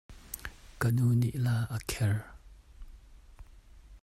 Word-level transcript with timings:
Ka 0.79 0.87
nu 0.95 1.07
nih 1.19 1.33
la 1.45 1.55
a 1.75 1.77
carh. 1.89 2.21